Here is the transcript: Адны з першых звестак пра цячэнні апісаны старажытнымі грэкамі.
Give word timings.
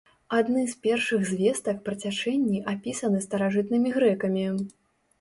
Адны 0.37 0.63
з 0.71 0.79
першых 0.85 1.27
звестак 1.33 1.77
пра 1.89 1.95
цячэнні 2.05 2.65
апісаны 2.75 3.23
старажытнымі 3.29 3.89
грэкамі. 4.01 4.53